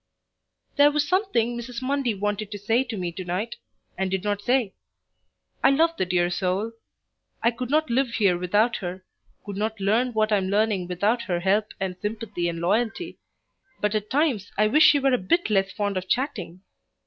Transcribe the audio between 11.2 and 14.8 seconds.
her help and sympathy and loyalty, but at times I